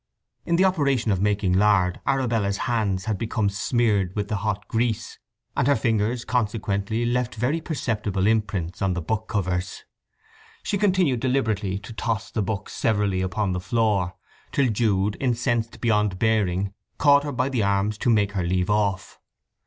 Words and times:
In 0.47 0.55
the 0.55 0.65
operation 0.65 1.11
of 1.11 1.21
making 1.21 1.53
lard 1.53 2.01
Arabella's 2.07 2.57
hands 2.65 3.05
had 3.05 3.19
become 3.19 3.49
smeared 3.51 4.15
with 4.15 4.29
the 4.29 4.37
hot 4.37 4.67
grease, 4.67 5.19
and 5.55 5.67
her 5.67 5.75
fingers 5.75 6.25
consequently 6.25 7.05
left 7.05 7.35
very 7.35 7.61
perceptible 7.61 8.25
imprints 8.25 8.81
on 8.81 8.95
the 8.95 9.01
book 9.03 9.27
covers. 9.27 9.83
She 10.63 10.79
continued 10.79 11.19
deliberately 11.19 11.77
to 11.77 11.93
toss 11.93 12.31
the 12.31 12.41
books 12.41 12.73
severally 12.73 13.21
upon 13.21 13.51
the 13.51 13.59
floor, 13.59 14.15
till 14.51 14.69
Jude, 14.69 15.17
incensed 15.19 15.79
beyond 15.79 16.17
bearing, 16.17 16.73
caught 16.97 17.23
her 17.23 17.31
by 17.31 17.49
the 17.49 17.61
arms 17.61 17.99
to 17.99 18.09
make 18.09 18.31
her 18.31 18.43
leave 18.43 18.71
off. 18.71 19.19